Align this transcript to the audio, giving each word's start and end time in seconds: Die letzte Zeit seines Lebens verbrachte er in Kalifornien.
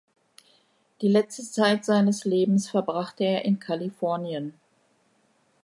Die 1.01 1.07
letzte 1.07 1.43
Zeit 1.43 1.85
seines 1.85 2.25
Lebens 2.25 2.67
verbrachte 2.67 3.23
er 3.23 3.45
in 3.45 3.59
Kalifornien. 3.59 4.55